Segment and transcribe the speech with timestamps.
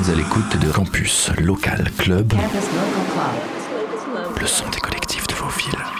[0.00, 3.04] êtes à l'écoute de Campus Local Club, Campus Local
[4.14, 4.40] Club.
[4.40, 5.99] le son des collectifs de vos villes.